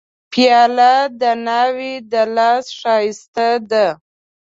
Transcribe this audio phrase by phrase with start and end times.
[0.31, 3.87] پیاله د ناوې د لاس ښایسته ده.